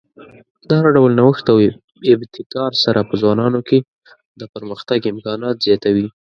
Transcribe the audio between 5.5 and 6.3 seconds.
زیاتوي.